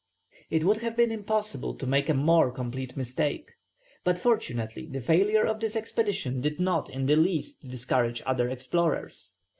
[0.49, 3.51] It would have been impossible to make a more complete mistake.
[4.03, 9.33] But fortunately the failure of this expedition did not in the least discourage other explorers.